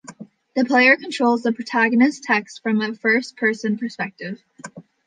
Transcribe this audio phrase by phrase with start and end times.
[0.55, 4.41] The player controls the protagonist Tex from a first person perspective.